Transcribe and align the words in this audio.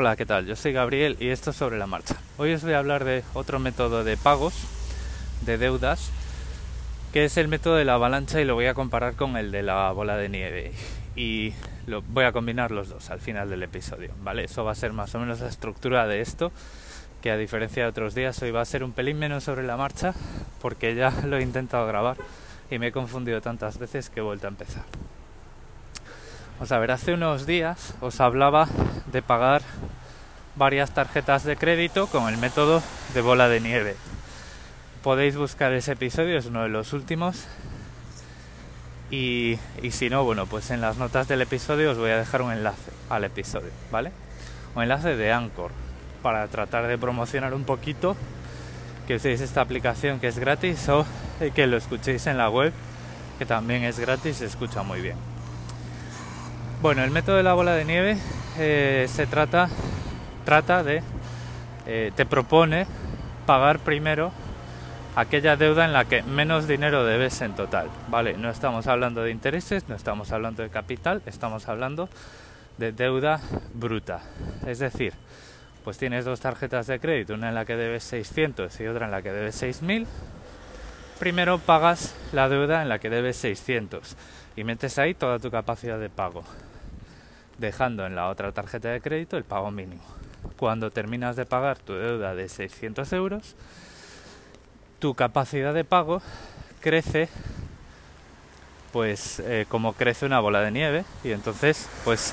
Hola, 0.00 0.14
¿qué 0.14 0.26
tal? 0.26 0.46
Yo 0.46 0.54
soy 0.54 0.72
Gabriel 0.72 1.16
y 1.18 1.30
esto 1.30 1.50
es 1.50 1.56
sobre 1.56 1.76
la 1.76 1.88
marcha. 1.88 2.14
Hoy 2.36 2.52
os 2.54 2.62
voy 2.62 2.74
a 2.74 2.78
hablar 2.78 3.02
de 3.02 3.24
otro 3.34 3.58
método 3.58 4.04
de 4.04 4.16
pagos 4.16 4.54
de 5.40 5.58
deudas, 5.58 6.12
que 7.12 7.24
es 7.24 7.36
el 7.36 7.48
método 7.48 7.74
de 7.74 7.84
la 7.84 7.94
avalancha 7.94 8.40
y 8.40 8.44
lo 8.44 8.54
voy 8.54 8.66
a 8.66 8.74
comparar 8.74 9.14
con 9.16 9.36
el 9.36 9.50
de 9.50 9.64
la 9.64 9.90
bola 9.90 10.16
de 10.16 10.28
nieve. 10.28 10.70
Y 11.16 11.52
lo, 11.88 12.02
voy 12.02 12.26
a 12.26 12.30
combinar 12.30 12.70
los 12.70 12.90
dos 12.90 13.10
al 13.10 13.18
final 13.18 13.50
del 13.50 13.64
episodio, 13.64 14.12
¿vale? 14.22 14.44
Eso 14.44 14.62
va 14.62 14.70
a 14.70 14.76
ser 14.76 14.92
más 14.92 15.12
o 15.16 15.18
menos 15.18 15.40
la 15.40 15.48
estructura 15.48 16.06
de 16.06 16.20
esto, 16.20 16.52
que 17.20 17.32
a 17.32 17.36
diferencia 17.36 17.82
de 17.82 17.88
otros 17.88 18.14
días 18.14 18.40
hoy 18.40 18.52
va 18.52 18.60
a 18.60 18.66
ser 18.66 18.84
un 18.84 18.92
pelín 18.92 19.18
menos 19.18 19.42
sobre 19.42 19.64
la 19.64 19.76
marcha, 19.76 20.14
porque 20.62 20.94
ya 20.94 21.10
lo 21.26 21.38
he 21.38 21.42
intentado 21.42 21.84
grabar 21.88 22.18
y 22.70 22.78
me 22.78 22.86
he 22.86 22.92
confundido 22.92 23.40
tantas 23.40 23.78
veces 23.78 24.10
que 24.10 24.20
he 24.20 24.22
vuelto 24.22 24.46
a 24.46 24.50
empezar. 24.50 24.84
Vamos 26.60 26.70
a 26.70 26.94
hace 26.94 27.14
unos 27.14 27.46
días 27.46 27.94
os 28.00 28.20
hablaba 28.20 28.68
de 29.12 29.22
pagar 29.22 29.62
varias 30.56 30.90
tarjetas 30.92 31.44
de 31.44 31.56
crédito 31.56 32.06
con 32.08 32.28
el 32.28 32.38
método 32.38 32.82
de 33.14 33.20
bola 33.20 33.48
de 33.48 33.60
nieve. 33.60 33.96
Podéis 35.02 35.36
buscar 35.36 35.72
ese 35.72 35.92
episodio, 35.92 36.38
es 36.38 36.46
uno 36.46 36.62
de 36.62 36.68
los 36.68 36.92
últimos. 36.92 37.46
Y, 39.10 39.58
y, 39.82 39.92
si 39.92 40.10
no, 40.10 40.24
bueno, 40.24 40.46
pues 40.46 40.70
en 40.70 40.80
las 40.82 40.98
notas 40.98 41.28
del 41.28 41.40
episodio 41.40 41.92
os 41.92 41.98
voy 41.98 42.10
a 42.10 42.18
dejar 42.18 42.42
un 42.42 42.52
enlace 42.52 42.90
al 43.08 43.24
episodio, 43.24 43.70
¿vale? 43.90 44.12
Un 44.74 44.82
enlace 44.82 45.16
de 45.16 45.32
Anchor 45.32 45.70
para 46.22 46.46
tratar 46.48 46.86
de 46.88 46.98
promocionar 46.98 47.54
un 47.54 47.64
poquito 47.64 48.16
que 49.06 49.14
uséis 49.14 49.40
esta 49.40 49.62
aplicación 49.62 50.20
que 50.20 50.28
es 50.28 50.38
gratis 50.38 50.88
o 50.90 51.06
que 51.54 51.66
lo 51.66 51.78
escuchéis 51.78 52.26
en 52.26 52.36
la 52.36 52.50
web 52.50 52.72
que 53.38 53.46
también 53.46 53.84
es 53.84 53.98
gratis 53.98 54.38
se 54.38 54.46
escucha 54.46 54.82
muy 54.82 55.00
bien. 55.00 55.16
Bueno, 56.82 57.04
el 57.04 57.10
método 57.10 57.36
de 57.36 57.44
la 57.44 57.54
bola 57.54 57.72
de 57.74 57.84
nieve 57.84 58.18
eh, 58.58 59.06
se 59.08 59.26
trata, 59.26 59.68
trata 60.44 60.82
de, 60.82 61.02
eh, 61.86 62.12
te 62.14 62.26
propone 62.26 62.86
pagar 63.46 63.78
primero 63.78 64.32
aquella 65.16 65.56
deuda 65.56 65.84
en 65.84 65.92
la 65.92 66.04
que 66.04 66.22
menos 66.22 66.68
dinero 66.68 67.04
debes 67.04 67.40
en 67.40 67.54
total, 67.54 67.88
¿vale? 68.08 68.36
No 68.36 68.50
estamos 68.50 68.86
hablando 68.86 69.22
de 69.22 69.30
intereses, 69.30 69.88
no 69.88 69.94
estamos 69.94 70.32
hablando 70.32 70.62
de 70.62 70.70
capital, 70.70 71.22
estamos 71.26 71.68
hablando 71.68 72.08
de 72.78 72.92
deuda 72.92 73.40
bruta. 73.74 74.20
Es 74.66 74.78
decir, 74.78 75.12
pues 75.84 75.98
tienes 75.98 76.24
dos 76.24 76.40
tarjetas 76.40 76.86
de 76.86 77.00
crédito, 77.00 77.34
una 77.34 77.48
en 77.48 77.54
la 77.54 77.64
que 77.64 77.76
debes 77.76 78.04
600 78.04 78.80
y 78.80 78.86
otra 78.86 79.06
en 79.06 79.10
la 79.10 79.22
que 79.22 79.32
debes 79.32 79.54
6000. 79.56 80.06
Primero 81.18 81.58
pagas 81.58 82.14
la 82.32 82.48
deuda 82.48 82.82
en 82.82 82.88
la 82.88 82.98
que 82.98 83.10
debes 83.10 83.36
600 83.38 84.16
y 84.54 84.64
metes 84.64 84.98
ahí 84.98 85.14
toda 85.14 85.38
tu 85.38 85.50
capacidad 85.50 85.98
de 85.98 86.10
pago, 86.10 86.44
dejando 87.58 88.06
en 88.06 88.14
la 88.14 88.28
otra 88.28 88.52
tarjeta 88.52 88.88
de 88.88 89.00
crédito 89.00 89.36
el 89.36 89.44
pago 89.44 89.70
mínimo. 89.70 90.02
Cuando 90.56 90.90
terminas 90.90 91.36
de 91.36 91.46
pagar 91.46 91.78
tu 91.78 91.92
deuda 91.94 92.34
de 92.34 92.48
600 92.48 93.12
euros, 93.12 93.54
tu 94.98 95.14
capacidad 95.14 95.74
de 95.74 95.84
pago 95.84 96.22
crece 96.80 97.28
pues 98.92 99.40
eh, 99.40 99.66
como 99.68 99.92
crece 99.92 100.24
una 100.24 100.40
bola 100.40 100.60
de 100.60 100.70
nieve 100.70 101.04
y 101.22 101.32
entonces 101.32 101.88
pues 102.04 102.32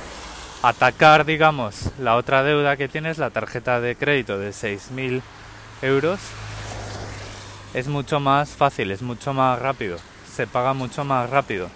atacar 0.64 1.26
digamos 1.26 1.92
la 2.00 2.16
otra 2.16 2.44
deuda 2.44 2.78
que 2.78 2.88
tienes 2.88 3.18
la 3.18 3.30
tarjeta 3.30 3.82
de 3.82 3.96
crédito 3.96 4.40
de 4.40 4.52
6.000 4.52 5.22
euros 5.82 6.20
es 7.74 7.88
mucho 7.88 8.20
más 8.20 8.50
fácil 8.50 8.92
es 8.92 9.02
mucho 9.02 9.34
más 9.34 9.60
rápido 9.60 9.98
se 10.34 10.48
paga 10.48 10.74
mucho 10.74 11.04
más 11.04 11.30
rápido 11.30 11.70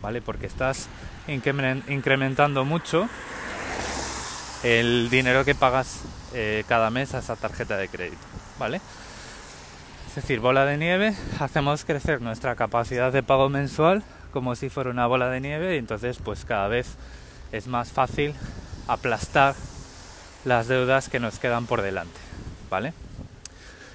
¿vale? 0.00 0.20
Porque 0.20 0.46
estás 0.46 0.88
incrementando 1.30 2.64
mucho 2.64 3.08
el 4.62 5.08
dinero 5.10 5.44
que 5.44 5.54
pagas 5.54 6.02
eh, 6.34 6.64
cada 6.68 6.90
mes 6.90 7.14
a 7.14 7.18
esa 7.18 7.36
tarjeta 7.36 7.76
de 7.76 7.88
crédito, 7.88 8.22
¿vale? 8.58 8.80
Es 10.08 10.16
decir, 10.16 10.40
bola 10.40 10.64
de 10.64 10.76
nieve, 10.76 11.14
hacemos 11.38 11.84
crecer 11.84 12.20
nuestra 12.20 12.56
capacidad 12.56 13.12
de 13.12 13.22
pago 13.22 13.48
mensual 13.48 14.02
como 14.32 14.54
si 14.54 14.68
fuera 14.68 14.90
una 14.90 15.06
bola 15.06 15.28
de 15.30 15.40
nieve 15.40 15.74
y 15.74 15.78
entonces 15.78 16.18
pues 16.22 16.44
cada 16.44 16.68
vez 16.68 16.96
es 17.52 17.66
más 17.66 17.90
fácil 17.92 18.34
aplastar 18.86 19.54
las 20.44 20.68
deudas 20.68 21.08
que 21.08 21.20
nos 21.20 21.38
quedan 21.38 21.66
por 21.66 21.82
delante, 21.82 22.18
¿vale? 22.70 22.92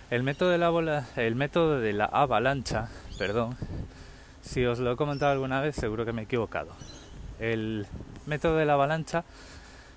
El 0.09 0.24
método 0.24 0.50
de 0.50 0.57
la 0.57 0.69
bola, 0.69 1.06
el 1.16 1.35
método 1.35 1.79
de 1.79 1.94
la 1.94 2.06
avalancha, 2.06 2.90
perdón, 3.18 3.57
si 4.41 4.66
os 4.66 4.79
lo 4.79 4.91
he 4.91 4.95
comentado 4.95 5.31
alguna 5.31 5.62
vez, 5.62 5.75
seguro 5.75 6.06
que 6.06 6.13
me 6.13 6.22
he 6.22 6.25
equivocado. 6.25 6.69
El 7.40 7.85
método 8.25 8.57
de 8.57 8.66
la 8.66 8.73
avalancha 8.73 9.23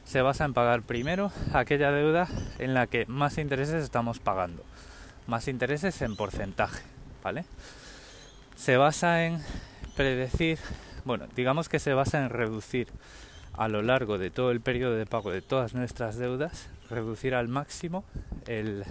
se 0.04 0.22
basa 0.22 0.44
en 0.44 0.54
pagar 0.54 0.82
primero 0.82 1.30
aquella 1.52 1.92
deuda 1.92 2.28
en 2.58 2.74
la 2.74 2.86
que 2.86 3.04
más 3.06 3.38
intereses 3.38 3.84
estamos 3.84 4.18
pagando. 4.18 4.64
Más 5.26 5.48
intereses 5.48 6.00
en 6.00 6.16
porcentaje, 6.16 6.82
¿vale? 7.22 7.44
Se 8.56 8.76
basa 8.76 9.24
en 9.24 9.40
predecir, 9.96 10.58
bueno, 11.04 11.26
digamos 11.36 11.68
que 11.68 11.78
se 11.78 11.92
basa 11.92 12.24
en 12.24 12.30
reducir 12.30 12.88
a 13.52 13.68
lo 13.68 13.82
largo 13.82 14.18
de 14.18 14.30
todo 14.30 14.50
el 14.50 14.60
periodo 14.60 14.94
de 14.94 15.04
pago 15.04 15.30
de 15.30 15.42
todas 15.42 15.74
nuestras 15.74 16.16
deudas, 16.16 16.68
reducir 16.88 17.34
al 17.34 17.48
máximo 17.48 18.04
el, 18.46 18.84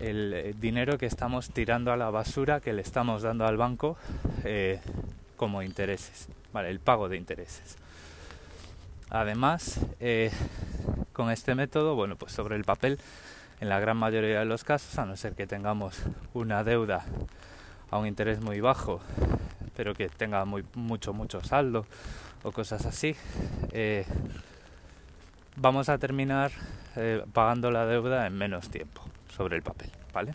el 0.00 0.32
eh, 0.34 0.54
dinero 0.58 0.98
que 0.98 1.06
estamos 1.06 1.50
tirando 1.50 1.92
a 1.92 1.96
la 1.96 2.10
basura 2.10 2.60
que 2.60 2.72
le 2.72 2.82
estamos 2.82 3.22
dando 3.22 3.46
al 3.46 3.56
banco 3.56 3.96
eh, 4.44 4.80
como 5.36 5.62
intereses, 5.62 6.28
vale, 6.52 6.70
el 6.70 6.80
pago 6.80 7.08
de 7.08 7.16
intereses. 7.16 7.76
Además, 9.10 9.80
eh, 10.00 10.32
con 11.12 11.30
este 11.30 11.54
método, 11.54 11.94
bueno, 11.94 12.16
pues 12.16 12.32
sobre 12.32 12.56
el 12.56 12.64
papel, 12.64 12.98
en 13.60 13.68
la 13.68 13.78
gran 13.78 13.96
mayoría 13.96 14.40
de 14.40 14.44
los 14.44 14.64
casos, 14.64 14.98
a 14.98 15.06
no 15.06 15.16
ser 15.16 15.34
que 15.34 15.46
tengamos 15.46 15.98
una 16.34 16.64
deuda 16.64 17.04
a 17.90 17.98
un 17.98 18.06
interés 18.06 18.40
muy 18.40 18.60
bajo, 18.60 19.00
pero 19.76 19.94
que 19.94 20.08
tenga 20.08 20.44
muy, 20.44 20.64
mucho, 20.74 21.12
mucho 21.12 21.42
saldo 21.42 21.86
o 22.42 22.52
cosas 22.52 22.84
así, 22.86 23.16
vamos 25.56 25.88
a 25.88 25.98
terminar 25.98 26.50
pagando 27.32 27.70
la 27.70 27.86
deuda 27.86 28.26
en 28.26 28.36
menos 28.36 28.68
tiempo 28.70 29.02
sobre 29.34 29.56
el 29.56 29.62
papel, 29.62 29.90
¿vale? 30.12 30.34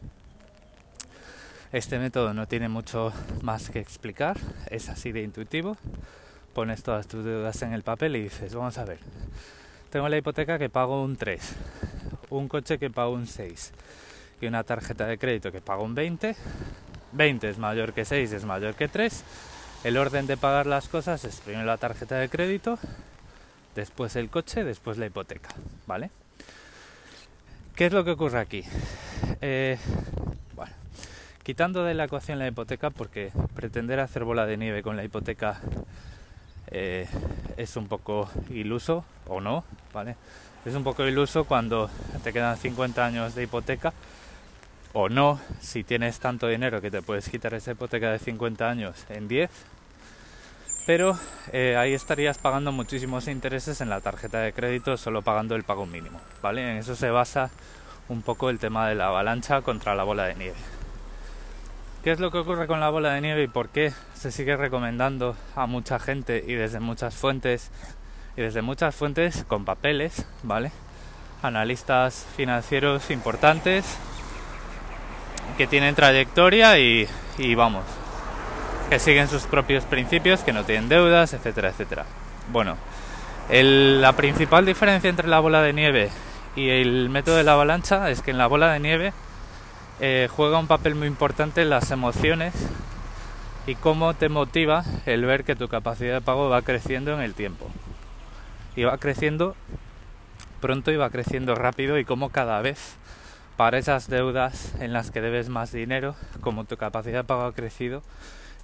Este 1.71 1.99
método 1.99 2.33
no 2.33 2.49
tiene 2.49 2.67
mucho 2.67 3.13
más 3.43 3.69
que 3.69 3.79
explicar, 3.79 4.37
es 4.69 4.89
así 4.89 5.13
de 5.13 5.21
intuitivo. 5.21 5.77
Pones 6.53 6.83
todas 6.83 7.07
tus 7.07 7.23
deudas 7.23 7.61
en 7.61 7.71
el 7.71 7.81
papel 7.81 8.17
y 8.17 8.23
dices, 8.23 8.53
vamos 8.53 8.77
a 8.77 8.83
ver, 8.83 8.99
tengo 9.89 10.09
la 10.09 10.17
hipoteca 10.17 10.59
que 10.59 10.69
pago 10.69 11.01
un 11.01 11.15
3, 11.15 11.41
un 12.29 12.49
coche 12.49 12.77
que 12.77 12.89
pago 12.89 13.13
un 13.13 13.25
6 13.25 13.71
y 14.41 14.47
una 14.47 14.65
tarjeta 14.65 15.05
de 15.05 15.17
crédito 15.17 15.49
que 15.53 15.61
pago 15.61 15.85
un 15.85 15.95
20. 15.95 16.35
20 17.13 17.49
es 17.49 17.57
mayor 17.57 17.93
que 17.93 18.03
6, 18.03 18.33
es 18.33 18.43
mayor 18.43 18.75
que 18.75 18.89
3. 18.89 19.23
El 19.85 19.97
orden 19.97 20.27
de 20.27 20.35
pagar 20.35 20.67
las 20.67 20.89
cosas 20.89 21.23
es 21.23 21.39
primero 21.39 21.65
la 21.65 21.77
tarjeta 21.77 22.15
de 22.15 22.27
crédito, 22.27 22.79
después 23.75 24.17
el 24.17 24.29
coche, 24.29 24.65
después 24.65 24.97
la 24.97 25.05
hipoteca, 25.05 25.49
¿vale? 25.87 26.11
¿Qué 27.75 27.85
es 27.85 27.93
lo 27.93 28.03
que 28.03 28.11
ocurre 28.11 28.39
aquí? 28.39 28.65
Eh, 29.39 29.77
quitando 31.43 31.83
de 31.83 31.93
la 31.93 32.05
ecuación 32.05 32.39
la 32.39 32.47
hipoteca, 32.47 32.89
porque 32.89 33.31
pretender 33.55 33.99
hacer 33.99 34.23
bola 34.23 34.45
de 34.45 34.57
nieve 34.57 34.83
con 34.83 34.95
la 34.95 35.03
hipoteca 35.03 35.59
eh, 36.67 37.07
es 37.57 37.75
un 37.75 37.87
poco 37.87 38.29
iluso, 38.49 39.03
o 39.27 39.41
no, 39.41 39.63
¿vale? 39.93 40.15
Es 40.65 40.75
un 40.75 40.83
poco 40.83 41.05
iluso 41.05 41.45
cuando 41.45 41.89
te 42.23 42.31
quedan 42.31 42.57
50 42.57 43.05
años 43.05 43.35
de 43.35 43.43
hipoteca, 43.43 43.93
o 44.93 45.09
no, 45.09 45.39
si 45.59 45.83
tienes 45.83 46.19
tanto 46.19 46.47
dinero 46.47 46.81
que 46.81 46.91
te 46.91 47.01
puedes 47.01 47.29
quitar 47.29 47.53
esa 47.53 47.71
hipoteca 47.71 48.11
de 48.11 48.19
50 48.19 48.69
años 48.69 49.05
en 49.09 49.27
10, 49.27 49.49
pero 50.85 51.17
eh, 51.51 51.75
ahí 51.77 51.93
estarías 51.93 52.37
pagando 52.37 52.71
muchísimos 52.71 53.27
intereses 53.27 53.81
en 53.81 53.89
la 53.89 54.01
tarjeta 54.01 54.39
de 54.39 54.53
crédito 54.53 54.97
solo 54.97 55.21
pagando 55.21 55.55
el 55.55 55.63
pago 55.63 55.85
mínimo, 55.85 56.19
¿vale? 56.41 56.69
En 56.69 56.77
eso 56.77 56.95
se 56.95 57.09
basa 57.09 57.49
un 58.09 58.21
poco 58.21 58.49
el 58.49 58.59
tema 58.59 58.87
de 58.87 58.95
la 58.95 59.07
avalancha 59.07 59.61
contra 59.61 59.95
la 59.95 60.03
bola 60.03 60.25
de 60.25 60.35
nieve. 60.35 60.80
¿Qué 62.03 62.09
es 62.09 62.19
lo 62.19 62.31
que 62.31 62.39
ocurre 62.39 62.65
con 62.65 62.79
la 62.79 62.89
bola 62.89 63.13
de 63.13 63.21
nieve 63.21 63.43
y 63.43 63.47
por 63.47 63.69
qué 63.69 63.93
se 64.15 64.31
sigue 64.31 64.57
recomendando 64.57 65.35
a 65.55 65.67
mucha 65.67 65.99
gente 65.99 66.43
y 66.47 66.55
desde 66.55 66.79
muchas 66.79 67.13
fuentes 67.13 67.69
y 68.35 68.41
desde 68.41 68.63
muchas 68.63 68.95
fuentes 68.95 69.45
con 69.47 69.65
papeles, 69.65 70.25
¿vale? 70.41 70.71
Analistas 71.43 72.25
financieros 72.35 73.11
importantes 73.11 73.85
que 75.59 75.67
tienen 75.67 75.93
trayectoria 75.93 76.79
y, 76.79 77.07
vamos, 77.55 77.83
que 78.89 78.97
siguen 78.97 79.27
sus 79.27 79.43
propios 79.43 79.83
principios, 79.83 80.39
que 80.39 80.53
no 80.53 80.63
tienen 80.63 80.89
deudas, 80.89 81.33
etcétera, 81.33 81.69
etcétera. 81.69 82.05
Bueno, 82.51 82.77
la 83.51 84.13
principal 84.13 84.65
diferencia 84.65 85.07
entre 85.07 85.27
la 85.27 85.39
bola 85.39 85.61
de 85.61 85.73
nieve 85.73 86.09
y 86.55 86.69
el 86.69 87.09
método 87.09 87.35
de 87.35 87.43
la 87.43 87.53
avalancha 87.53 88.09
es 88.09 88.23
que 88.23 88.31
en 88.31 88.39
la 88.39 88.47
bola 88.47 88.71
de 88.73 88.79
nieve 88.79 89.13
eh, 90.03 90.27
juega 90.35 90.57
un 90.57 90.65
papel 90.65 90.95
muy 90.95 91.07
importante 91.07 91.63
las 91.63 91.91
emociones 91.91 92.55
y 93.67 93.75
cómo 93.75 94.15
te 94.15 94.29
motiva 94.29 94.83
el 95.05 95.25
ver 95.25 95.43
que 95.43 95.55
tu 95.55 95.67
capacidad 95.67 96.15
de 96.15 96.21
pago 96.21 96.49
va 96.49 96.63
creciendo 96.63 97.13
en 97.13 97.21
el 97.21 97.35
tiempo. 97.35 97.69
Y 98.75 98.83
va 98.83 98.97
creciendo 98.97 99.55
pronto 100.59 100.91
y 100.91 100.95
va 100.95 101.11
creciendo 101.11 101.53
rápido 101.53 101.99
y 101.99 102.05
como 102.05 102.31
cada 102.31 102.61
vez 102.61 102.95
para 103.57 103.77
esas 103.77 104.09
deudas 104.09 104.73
en 104.79 104.91
las 104.91 105.11
que 105.11 105.21
debes 105.21 105.49
más 105.49 105.71
dinero, 105.71 106.15
como 106.41 106.63
tu 106.65 106.77
capacidad 106.77 107.19
de 107.19 107.23
pago 107.23 107.43
ha 107.43 107.53
crecido, 107.53 108.01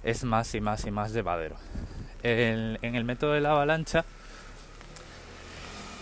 es 0.02 0.24
más 0.24 0.52
y 0.56 0.60
más 0.60 0.86
y 0.86 0.90
más 0.90 1.12
llevadero. 1.12 1.54
En, 2.24 2.80
en 2.82 2.96
el 2.96 3.04
método 3.04 3.34
de 3.34 3.40
la 3.42 3.52
avalancha, 3.52 4.04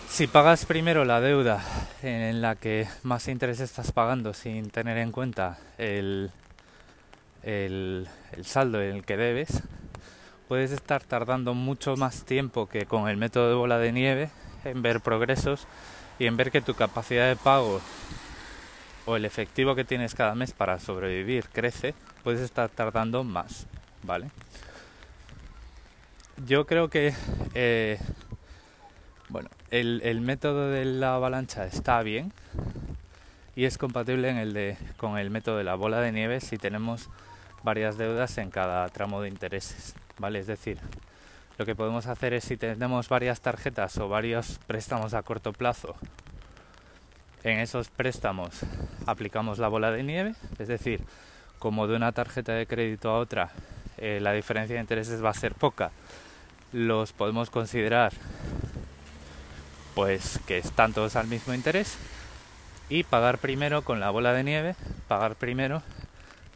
si 0.09 0.27
pagas 0.27 0.65
primero 0.65 1.05
la 1.05 1.21
deuda 1.21 1.63
en 2.01 2.41
la 2.41 2.55
que 2.55 2.87
más 3.03 3.27
interés 3.27 3.59
estás 3.59 3.91
pagando 3.91 4.33
sin 4.33 4.69
tener 4.69 4.97
en 4.97 5.11
cuenta 5.11 5.59
el, 5.77 6.31
el, 7.43 8.07
saldo 8.43 8.81
en 8.81 8.95
el 8.95 9.05
que 9.05 9.17
debes, 9.17 9.63
puedes 10.47 10.71
estar 10.71 11.03
tardando 11.03 11.53
mucho 11.53 11.95
más 11.97 12.23
tiempo 12.23 12.67
que 12.67 12.85
con 12.85 13.09
el 13.09 13.17
método 13.17 13.49
de 13.49 13.55
bola 13.55 13.77
de 13.77 13.91
nieve 13.91 14.29
en 14.63 14.81
ver 14.81 15.01
progresos 15.01 15.67
y 16.19 16.25
en 16.25 16.37
ver 16.37 16.51
que 16.51 16.61
tu 16.61 16.73
capacidad 16.73 17.27
de 17.27 17.35
pago 17.35 17.81
o 19.05 19.15
el 19.15 19.25
efectivo 19.25 19.75
que 19.75 19.85
tienes 19.85 20.15
cada 20.15 20.35
mes 20.35 20.51
para 20.51 20.79
sobrevivir 20.79 21.45
crece, 21.51 21.93
puedes 22.23 22.41
estar 22.41 22.69
tardando 22.69 23.23
más, 23.23 23.67
¿vale? 24.03 24.29
Yo 26.45 26.65
creo 26.65 26.89
que 26.89 27.13
eh, 27.53 27.99
bueno, 29.29 29.49
el, 29.71 30.21
método 30.21 30.69
de 30.69 30.85
la 30.85 31.15
avalancha 31.15 31.65
está 31.65 32.01
bien 32.01 32.31
y 33.55 33.65
es 33.65 33.77
compatible 33.77 34.77
con 34.97 35.17
el 35.17 35.29
método 35.29 35.57
de 35.57 35.63
la 35.63 35.75
bola 35.75 35.99
de 35.99 36.11
nieve 36.11 36.39
si 36.39 36.57
tenemos 36.57 37.09
varias 37.63 37.97
deudas 37.97 38.37
en 38.37 38.51
cada 38.51 38.87
tramo 38.89 39.21
de 39.21 39.29
intereses, 39.29 39.95
¿vale? 40.17 40.39
Es 40.39 40.47
decir, 40.47 40.79
lo 41.57 41.65
que 41.65 41.75
podemos 41.75 42.07
hacer 42.07 42.33
es 42.33 42.45
si 42.45 42.55
tenemos 42.55 43.09
varias 43.09 43.41
tarjetas 43.41 43.97
o 43.97 44.07
varios 44.07 44.59
préstamos 44.67 45.13
a 45.13 45.23
corto 45.23 45.51
plazo, 45.53 45.95
en 47.43 47.59
esos 47.59 47.89
préstamos 47.89 48.61
aplicamos 49.05 49.59
la 49.59 49.67
bola 49.67 49.91
de 49.91 50.03
nieve, 50.03 50.35
es 50.59 50.67
decir, 50.67 51.01
como 51.59 51.87
de 51.87 51.95
una 51.95 52.11
tarjeta 52.11 52.53
de 52.53 52.67
crédito 52.67 53.09
a 53.09 53.19
otra 53.19 53.51
eh, 53.97 54.19
la 54.21 54.31
diferencia 54.33 54.75
de 54.75 54.81
intereses 54.81 55.23
va 55.23 55.31
a 55.31 55.33
ser 55.33 55.55
poca, 55.55 55.91
los 56.71 57.13
podemos 57.13 57.49
considerar 57.49 58.13
pues 59.97 60.39
que 60.45 60.59
están 60.59 60.93
todos 60.93 61.15
al 61.15 61.25
mismo 61.25 61.55
interés 61.55 61.97
y 62.87 63.03
pagar 63.03 63.39
primero 63.39 63.81
con 63.81 63.99
la 63.99 64.11
bola 64.11 64.31
de 64.31 64.43
nieve, 64.43 64.75
pagar 65.07 65.33
primero 65.33 65.81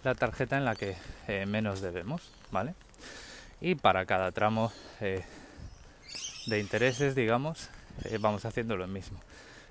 la 0.03 0.13
tarjeta 0.13 0.59
en 0.59 0.63
la 0.63 0.75
que 0.75 0.95
eh, 1.27 1.47
menos 1.47 1.81
debemos, 1.81 2.29
¿vale? 2.51 2.75
Y 3.59 3.73
para 3.73 4.05
cada 4.05 4.31
tramo 4.31 4.71
eh, 4.99 5.23
de 6.45 6.59
intereses, 6.59 7.15
digamos, 7.15 7.71
eh, 8.03 8.19
vamos 8.21 8.45
haciendo 8.45 8.77
lo 8.77 8.85
mismo. 8.85 9.19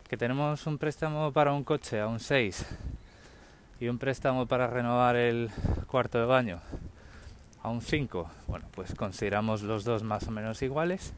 Que 0.08 0.16
tenemos 0.16 0.66
un 0.66 0.76
préstamo 0.76 1.30
para 1.30 1.52
un 1.52 1.62
coche 1.62 2.00
a 2.00 2.08
un 2.08 2.18
6 2.18 2.66
y 3.78 3.86
un 3.86 3.98
préstamo 3.98 4.46
para 4.46 4.66
renovar 4.66 5.14
el 5.14 5.48
cuarto 5.86 6.18
de 6.18 6.26
baño 6.26 6.60
a 7.62 7.68
un 7.68 7.82
5, 7.82 8.28
bueno, 8.48 8.66
pues 8.72 8.96
consideramos 8.96 9.62
los 9.62 9.84
dos 9.84 10.02
más 10.02 10.26
o 10.26 10.32
menos 10.32 10.60
iguales 10.60 11.14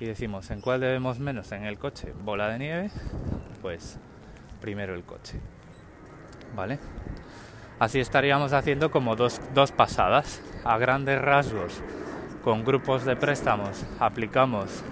y 0.00 0.06
decimos 0.06 0.50
en 0.50 0.60
cuál 0.60 0.80
debemos 0.80 1.18
menos 1.18 1.52
en 1.52 1.64
el 1.64 1.78
coche 1.78 2.12
bola 2.24 2.48
de 2.48 2.58
nieve 2.58 2.90
pues 3.62 3.98
primero 4.60 4.94
el 4.94 5.04
coche 5.04 5.40
vale 6.56 6.78
así 7.78 8.00
estaríamos 8.00 8.52
haciendo 8.52 8.90
como 8.90 9.16
dos, 9.16 9.40
dos 9.54 9.72
pasadas. 9.72 10.42
A 10.64 10.78
grandes 10.78 11.20
rasgos 11.20 11.82
con 12.42 12.64
grupos 12.64 13.04
de 13.04 13.16
préstamos 13.16 13.84
aplicamos 14.00 14.82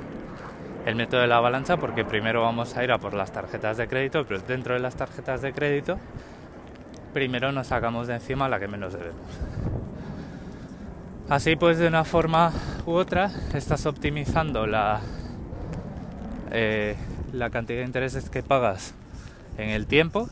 el 0.85 0.97
método 0.97 1.21
de 1.21 1.27
la 1.29 1.37
avalancha 1.37 1.77
porque 1.77 2.05
primero 2.05 2.43
vamos 2.43 2.77
a 2.77 2.85
ir 2.85 2.93
a 2.93 2.99
por 2.99 3.15
las 3.15 3.33
tarjetas 3.33 3.77
de 3.77 3.89
crédito 3.89 4.27
pero 4.27 4.41
dentro 4.41 4.75
de 4.75 4.81
las 4.81 4.97
tarjetas 4.97 5.41
de 5.43 5.53
crédito 5.53 5.99
primero 7.15 7.53
nos 7.53 7.69
sacamos 7.69 8.07
de 8.07 8.15
encima 8.15 8.49
la 8.49 8.59
que 8.59 8.69
menos 8.69 8.93
debemos 8.93 9.82
Así 11.29 11.57
pues, 11.57 11.79
de 11.79 11.87
una 11.87 12.05
forma 12.05 12.53
u 12.85 12.93
otra, 12.93 13.31
estás 13.55 13.87
optimizando 13.87 14.67
la, 14.67 15.01
eh, 16.51 16.97
la 17.33 17.51
cantidad 17.51 17.81
de 17.81 17.87
intereses 17.87 18.29
que 18.29 18.43
pagas 18.43 18.95
en 19.57 19.71
el 19.71 19.87
tiempo, 19.87 20.29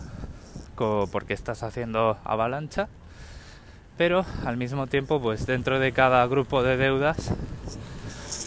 porque 1.12 1.34
estás 1.34 1.62
haciendo 1.62 2.16
avalancha, 2.24 2.88
pero 3.98 4.24
al 4.46 4.56
mismo 4.56 4.86
tiempo, 4.86 5.20
pues 5.20 5.46
dentro 5.46 5.78
de 5.78 5.92
cada 5.92 6.26
grupo 6.26 6.62
de 6.62 6.78
deudas, 6.78 7.32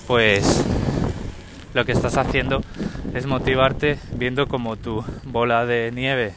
pues 0.07 0.65
lo 1.73 1.85
que 1.85 1.91
estás 1.91 2.17
haciendo 2.17 2.63
es 3.13 3.27
motivarte 3.27 3.99
viendo 4.15 4.47
como 4.47 4.77
tu 4.77 5.03
bola 5.25 5.65
de 5.65 5.91
nieve, 5.93 6.33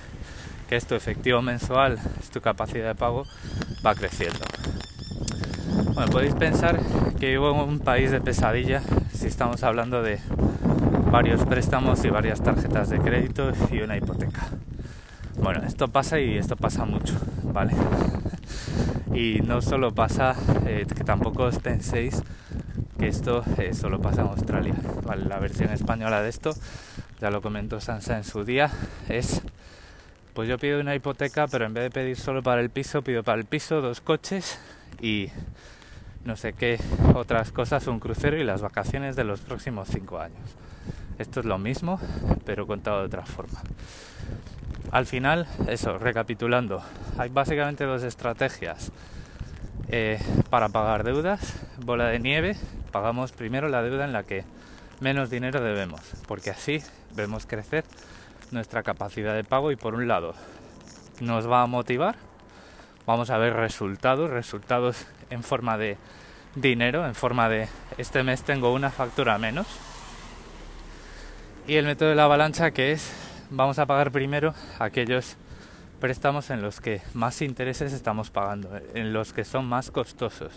que 0.69 0.77
es 0.77 0.87
tu 0.87 0.95
efectivo 0.95 1.41
mensual, 1.41 1.99
es 2.21 2.31
tu 2.31 2.43
capacidad 2.43 2.89
de 2.89 2.95
pago, 2.95 3.25
va 3.85 3.95
creciendo. 3.95 4.41
Bueno, 5.97 6.13
podéis 6.13 6.35
pensar 6.35 6.79
que 7.19 7.31
vivo 7.31 7.51
en 7.53 7.71
un 7.71 7.79
país 7.79 8.11
de 8.11 8.21
pesadilla 8.21 8.83
si 9.15 9.29
estamos 9.29 9.63
hablando 9.63 10.03
de 10.03 10.19
varios 11.11 11.47
préstamos 11.47 12.05
y 12.05 12.11
varias 12.11 12.43
tarjetas 12.43 12.91
de 12.91 12.99
crédito 12.99 13.51
y 13.71 13.81
una 13.81 13.97
hipoteca. 13.97 14.47
Bueno, 15.39 15.63
esto 15.67 15.89
pasa 15.89 16.21
y 16.21 16.37
esto 16.37 16.55
pasa 16.55 16.85
mucho, 16.85 17.15
¿vale? 17.45 17.73
y 19.15 19.41
no 19.41 19.63
solo 19.63 19.95
pasa, 19.95 20.37
eh, 20.67 20.85
que 20.87 21.03
tampoco 21.03 21.45
os 21.45 21.61
penséis 21.61 22.23
que 22.99 23.09
esto 23.09 23.43
eh, 23.57 23.73
solo 23.73 23.99
pasa 23.99 24.21
en 24.21 24.29
Australia. 24.29 24.75
la 25.27 25.39
versión 25.39 25.71
española 25.71 26.21
de 26.21 26.29
esto, 26.29 26.51
ya 27.23 27.31
lo 27.31 27.41
comentó 27.41 27.81
Sansa 27.81 28.19
en 28.19 28.25
su 28.25 28.45
día, 28.45 28.71
es 29.09 29.41
pues 30.35 30.47
yo 30.47 30.59
pido 30.59 30.79
una 30.79 30.95
hipoteca, 30.95 31.49
pero 31.49 31.65
en 31.65 31.73
vez 31.73 31.85
de 31.85 31.91
pedir 31.91 32.19
solo 32.19 32.43
para 32.43 32.61
el 32.61 32.69
piso, 32.69 33.01
pido 33.01 33.23
para 33.23 33.39
el 33.39 33.47
piso 33.47 33.81
dos 33.81 34.03
coches 34.03 34.59
y 35.01 35.31
no 36.27 36.35
sé 36.37 36.53
qué 36.53 36.79
otras 37.15 37.53
cosas, 37.53 37.87
un 37.87 38.01
crucero 38.01 38.37
y 38.37 38.43
las 38.45 38.61
vacaciones 38.61 39.15
de 39.15 39.23
los 39.23 39.41
próximos 39.41 39.89
cinco 39.89 40.19
años. 40.19 40.41
Esto 41.19 41.41
es 41.41 41.47
lo 41.47 41.57
mismo, 41.57 42.01
pero 42.45 42.67
contado 42.67 43.01
de 43.01 43.07
otra 43.07 43.25
forma. 43.25 43.61
Al 44.91 45.07
final, 45.07 45.47
eso, 45.69 45.99
recapitulando, 45.99 46.83
hay 47.17 47.31
básicamente 47.31 47.85
dos 47.85 48.03
estrategias 48.03 48.91
eh, 49.89 50.21
para 50.51 50.69
pagar 50.69 51.05
deudas. 51.05 51.55
Bola 51.85 52.09
de 52.09 52.19
nieve, 52.19 52.57
pagamos 52.91 53.31
primero 53.31 53.69
la 53.69 53.83
deuda 53.83 54.05
en 54.05 54.13
la 54.13 54.25
que 54.25 54.45
menos 55.01 55.31
dinero 55.31 55.61
debemos, 55.61 56.01
porque 56.27 56.51
así 56.51 56.83
vemos 57.15 57.47
crecer 57.47 57.85
nuestra 58.51 58.83
capacidad 58.83 59.35
de 59.35 59.45
pago 59.45 59.71
y 59.71 59.77
por 59.77 59.95
un 59.95 60.09
lado 60.09 60.35
nos 61.21 61.49
va 61.49 61.63
a 61.63 61.67
motivar, 61.67 62.17
vamos 63.07 63.31
a 63.31 63.39
ver 63.39 63.55
resultados, 63.55 64.31
resultados 64.31 65.07
en 65.31 65.43
forma 65.43 65.79
de 65.79 65.97
dinero, 66.55 67.07
en 67.07 67.15
forma 67.15 67.49
de 67.49 67.69
este 67.99 68.23
mes 68.23 68.43
tengo 68.43 68.73
una 68.73 68.91
factura 68.91 69.39
menos. 69.39 69.67
Y 71.67 71.75
el 71.77 71.85
método 71.85 72.11
de 72.11 72.15
la 72.15 72.25
avalancha 72.25 72.71
que 72.71 72.93
es 72.93 73.13
vamos 73.51 73.79
a 73.79 73.87
pagar 73.87 74.11
primero 74.11 74.55
aquellos 74.79 75.37
préstamos 76.01 76.51
en 76.51 76.63
los 76.63 76.81
que 76.81 77.03
más 77.15 77.43
intereses 77.43 77.93
estamos 77.93 78.31
pagando, 78.31 78.79
en 78.95 79.13
los 79.13 79.33
que 79.33 79.45
son 79.45 79.67
más 79.67 79.91
costosos. 79.91 80.53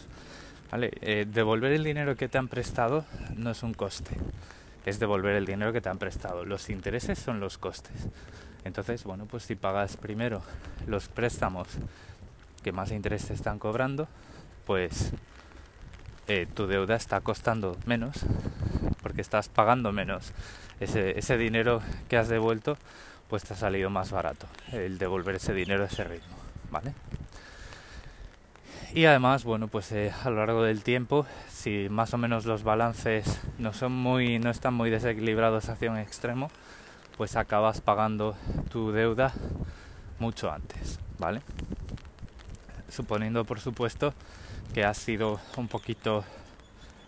¿Vale? 0.72 0.92
Eh, 1.02 1.26
devolver 1.28 1.72
el 1.72 1.84
dinero 1.84 2.16
que 2.16 2.28
te 2.28 2.38
han 2.38 2.48
prestado 2.48 3.04
no 3.36 3.50
es 3.50 3.64
un 3.64 3.74
coste, 3.74 4.16
es 4.86 5.00
devolver 5.00 5.36
el 5.36 5.46
dinero 5.46 5.74
que 5.74 5.82
te 5.82 5.90
han 5.90 5.98
prestado. 5.98 6.46
Los 6.46 6.70
intereses 6.70 7.18
son 7.18 7.40
los 7.40 7.58
costes. 7.58 8.08
Entonces, 8.64 9.04
bueno, 9.04 9.26
pues 9.26 9.44
si 9.44 9.56
pagas 9.56 9.98
primero 9.98 10.44
los 10.86 11.08
préstamos 11.08 11.68
que 12.62 12.72
más 12.72 12.92
interés 12.92 13.26
te 13.26 13.34
están 13.34 13.58
cobrando, 13.58 14.08
pues 14.70 15.14
eh, 16.28 16.46
tu 16.54 16.68
deuda 16.68 16.96
está 16.96 17.22
costando 17.22 17.76
menos 17.88 18.18
porque 19.02 19.20
estás 19.20 19.50
pagando 19.50 19.92
menos. 19.92 20.32
Ese, 20.80 21.18
ese 21.18 21.40
dinero 21.40 21.82
que 22.08 22.18
has 22.18 22.30
devuelto 22.30 22.78
pues 23.30 23.44
te 23.44 23.56
ha 23.56 23.58
salido 23.58 23.90
más 23.90 24.12
barato 24.12 24.46
el 24.72 25.00
devolver 25.00 25.38
ese 25.38 25.56
dinero 25.56 25.86
a 25.86 25.88
ese 25.88 26.04
ritmo, 26.04 26.36
¿vale? 26.70 26.94
Y 28.94 29.06
además, 29.06 29.44
bueno, 29.44 29.70
pues 29.70 29.92
eh, 29.92 30.14
a 30.24 30.30
lo 30.30 30.36
largo 30.36 30.62
del 30.62 30.84
tiempo, 30.84 31.26
si 31.50 31.88
más 31.90 32.14
o 32.14 32.20
menos 32.20 32.46
los 32.46 32.62
balances 32.62 33.42
no 33.58 33.74
son 33.74 33.94
muy, 33.94 34.38
no 34.38 34.52
están 34.52 34.76
muy 34.76 34.92
desequilibrados 34.92 35.68
hacia 35.70 35.90
un 35.90 35.98
extremo, 35.98 36.52
pues 37.18 37.36
acabas 37.36 37.82
pagando 37.82 38.36
tu 38.70 38.92
deuda 38.92 39.34
mucho 40.20 40.52
antes, 40.52 41.00
¿vale? 41.18 41.42
Suponiendo, 42.90 43.46
por 43.46 43.60
supuesto, 43.60 44.14
que 44.74 44.84
has 44.84 44.98
sido 44.98 45.40
un 45.58 45.68
poquito 45.68 46.24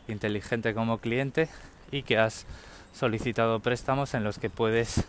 inteligente 0.07 0.73
como 0.73 0.99
cliente 0.99 1.49
y 1.91 2.03
que 2.03 2.17
has 2.17 2.45
solicitado 2.93 3.59
préstamos 3.59 4.13
en 4.13 4.23
los 4.23 4.39
que 4.39 4.49
puedes 4.49 5.03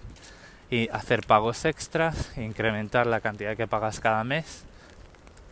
hacer 0.93 1.26
pagos 1.26 1.64
extras, 1.67 2.37
incrementar 2.38 3.07
la 3.07 3.21
cantidad 3.21 3.57
que 3.57 3.67
pagas 3.67 4.00
cada 4.00 4.25
mes 4.25 4.64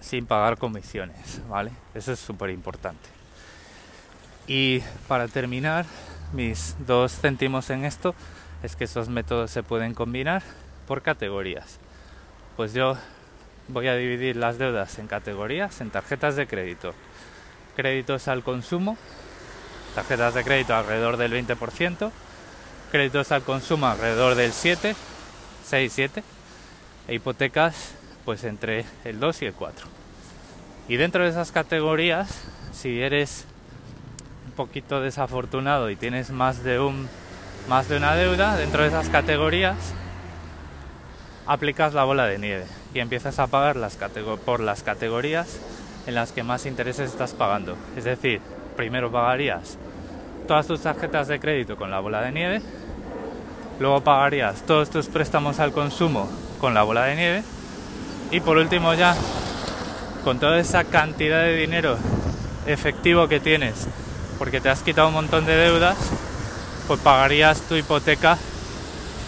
sin 0.01 0.25
pagar 0.25 0.57
comisiones, 0.57 1.43
¿vale? 1.49 1.73
Eso 1.95 2.13
es 2.13 2.19
súper 2.19 2.49
importante. 2.51 3.07
Y 4.47 4.81
para 5.07 5.29
terminar, 5.29 5.85
mis 6.33 6.75
dos 6.87 7.21
céntimos 7.21 7.69
en 7.69 7.85
esto 7.85 8.15
es 8.63 8.77
que 8.77 8.85
esos 8.85 9.09
métodos 9.09 9.51
se 9.51 9.63
pueden 9.63 9.93
combinar 9.93 10.43
por 10.87 11.03
categorías. 11.03 11.79
Pues 12.57 12.73
yo 12.73 12.97
voy 13.73 13.89
a 13.89 13.95
dividir 13.95 14.37
las 14.37 14.59
deudas 14.59 14.99
en 14.99 15.07
categorías, 15.07 15.81
en 15.81 15.91
tarjetas 15.91 16.37
de 16.37 16.47
crédito. 16.47 16.95
Créditos 17.77 18.29
al 18.29 18.43
consumo, 18.43 18.97
tarjetas 19.95 20.35
de 20.35 20.45
crédito 20.45 20.75
alrededor 20.75 21.17
del 21.17 21.33
20%, 21.33 22.11
créditos 22.91 23.33
al 23.33 23.43
consumo 23.43 23.87
alrededor 23.87 24.35
del 24.35 24.53
7, 24.53 24.95
6, 25.65 25.93
7, 25.93 26.23
e 27.09 27.15
hipotecas 27.15 27.93
pues 28.25 28.45
entre 28.45 28.85
el 29.05 29.21
2 29.21 29.43
y 29.43 29.47
el 29.47 29.55
4. 29.55 29.87
Y 30.89 30.97
dentro 30.97 31.25
de 31.25 31.31
esas 31.31 31.53
categorías, 31.53 32.43
si 32.73 33.01
eres 33.01 33.45
un 34.47 34.53
poquito 34.53 35.01
desafortunado 35.01 35.91
y 35.91 35.97
tienes 35.97 36.31
más 36.31 36.65
de 36.65 36.81
un 36.81 37.09
más 37.69 37.89
de 37.89 37.99
una 37.99 38.17
deuda, 38.17 38.57
dentro 38.57 38.83
de 38.83 38.89
esas 38.89 39.11
categorías 39.11 39.77
aplicas 41.51 41.95
la 41.95 42.05
bola 42.05 42.27
de 42.27 42.39
nieve 42.39 42.65
y 42.95 43.01
empiezas 43.01 43.41
a 43.41 43.49
pagar 43.49 43.77
por 44.45 44.61
las 44.61 44.85
categorías 44.85 45.59
en 46.07 46.15
las 46.15 46.31
que 46.31 46.45
más 46.45 46.65
intereses 46.65 47.11
estás 47.11 47.33
pagando. 47.33 47.77
Es 47.97 48.05
decir, 48.05 48.41
primero 48.77 49.11
pagarías 49.11 49.77
todas 50.47 50.69
tus 50.69 50.83
tarjetas 50.83 51.27
de 51.27 51.41
crédito 51.41 51.75
con 51.77 51.91
la 51.91 51.99
bola 51.99 52.23
de 52.23 52.31
nieve, 52.31 52.63
luego 53.81 54.01
pagarías 54.01 54.63
todos 54.63 54.91
tus 54.91 55.09
préstamos 55.09 55.59
al 55.59 55.73
consumo 55.73 56.31
con 56.61 56.73
la 56.73 56.85
bola 56.85 57.07
de 57.07 57.17
nieve 57.17 57.43
y 58.31 58.39
por 58.39 58.57
último 58.57 58.95
ya 58.95 59.17
con 60.23 60.39
toda 60.39 60.61
esa 60.61 60.85
cantidad 60.85 61.43
de 61.43 61.57
dinero 61.57 61.99
efectivo 62.67 63.27
que 63.27 63.41
tienes 63.41 63.89
porque 64.39 64.61
te 64.61 64.69
has 64.69 64.85
quitado 64.85 65.09
un 65.09 65.15
montón 65.15 65.47
de 65.47 65.57
deudas, 65.57 65.97
pues 66.87 67.01
pagarías 67.01 67.61
tu 67.63 67.75
hipoteca 67.75 68.39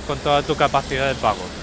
con 0.07 0.19
toda 0.21 0.43
tu 0.43 0.55
capacidad 0.55 1.09
de 1.09 1.17
pago. 1.17 1.62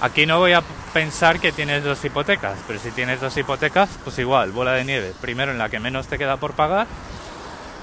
Aquí 0.00 0.24
no 0.24 0.38
voy 0.38 0.54
a 0.54 0.62
pensar 0.94 1.40
que 1.40 1.52
tienes 1.52 1.84
dos 1.84 2.02
hipotecas, 2.02 2.58
pero 2.66 2.78
si 2.78 2.90
tienes 2.90 3.20
dos 3.20 3.36
hipotecas, 3.36 3.90
pues 4.02 4.18
igual, 4.18 4.50
bola 4.50 4.72
de 4.72 4.84
nieve. 4.84 5.12
Primero 5.20 5.52
en 5.52 5.58
la 5.58 5.68
que 5.68 5.78
menos 5.78 6.06
te 6.06 6.16
queda 6.16 6.38
por 6.38 6.54
pagar 6.54 6.86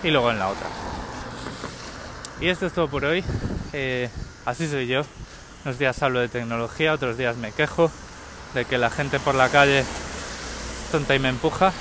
y 0.03 0.09
luego 0.09 0.31
en 0.31 0.39
la 0.39 0.47
otra. 0.47 0.67
Y 2.41 2.49
esto 2.49 2.65
es 2.65 2.73
todo 2.73 2.87
por 2.87 3.05
hoy. 3.05 3.23
Eh, 3.71 4.09
así 4.45 4.67
soy 4.67 4.87
yo. 4.87 5.03
Unos 5.63 5.77
días 5.77 6.01
hablo 6.01 6.19
de 6.19 6.27
tecnología, 6.27 6.93
otros 6.93 7.17
días 7.17 7.37
me 7.37 7.51
quejo 7.51 7.91
de 8.55 8.65
que 8.65 8.79
la 8.79 8.89
gente 8.89 9.19
por 9.19 9.35
la 9.35 9.49
calle 9.49 9.85
tonta 10.91 11.13
y 11.13 11.19
me 11.19 11.29
empuja. 11.29 11.71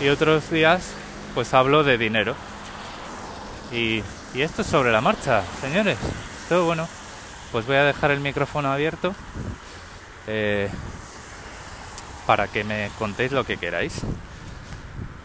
Y 0.00 0.08
otros 0.08 0.48
días 0.48 0.84
pues 1.34 1.52
hablo 1.52 1.84
de 1.84 1.98
dinero. 1.98 2.34
Y, 3.72 4.02
y 4.32 4.40
esto 4.40 4.62
es 4.62 4.68
sobre 4.68 4.90
la 4.90 5.02
marcha, 5.02 5.42
señores. 5.60 5.98
Todo 6.48 6.64
bueno. 6.64 6.88
Pues 7.52 7.66
voy 7.66 7.76
a 7.76 7.84
dejar 7.84 8.10
el 8.10 8.20
micrófono 8.20 8.72
abierto 8.72 9.14
eh, 10.26 10.70
para 12.26 12.48
que 12.48 12.64
me 12.64 12.90
contéis 12.98 13.30
lo 13.30 13.44
que 13.44 13.58
queráis. 13.58 14.00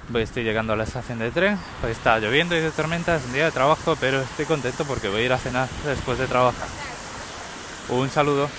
Voy, 0.09 0.23
estoy 0.23 0.43
llegando 0.43 0.73
a 0.73 0.75
la 0.75 0.83
estación 0.83 1.19
de 1.19 1.31
tren, 1.31 1.57
pues 1.79 1.95
está 1.95 2.19
lloviendo 2.19 2.55
y 2.55 2.59
de 2.59 2.71
tormenta, 2.71 3.15
es 3.15 3.25
un 3.25 3.33
día 3.33 3.45
de 3.45 3.51
trabajo, 3.51 3.95
pero 3.99 4.21
estoy 4.21 4.45
contento 4.45 4.83
porque 4.85 5.07
voy 5.07 5.21
a 5.21 5.25
ir 5.25 5.33
a 5.33 5.37
cenar 5.37 5.69
después 5.85 6.17
de 6.17 6.27
trabajar. 6.27 6.67
Un 7.89 8.09
saludo. 8.09 8.49